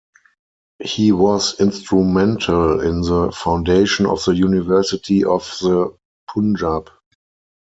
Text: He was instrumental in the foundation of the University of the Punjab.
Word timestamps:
He 0.81 1.11
was 1.11 1.59
instrumental 1.59 2.81
in 2.81 3.01
the 3.01 3.31
foundation 3.31 4.07
of 4.07 4.25
the 4.25 4.31
University 4.35 5.23
of 5.23 5.41
the 5.61 5.95
Punjab. 6.33 6.89